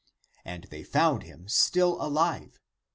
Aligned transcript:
And 0.43 0.63
they 0.71 0.81
found 0.83 1.21
him 1.21 1.47
still 1.47 2.01
alive. 2.01 2.59